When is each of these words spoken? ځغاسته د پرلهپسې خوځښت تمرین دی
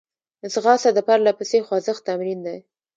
ځغاسته 0.53 0.89
د 0.93 0.99
پرلهپسې 1.07 1.57
خوځښت 1.67 2.01
تمرین 2.07 2.39
دی 2.45 2.57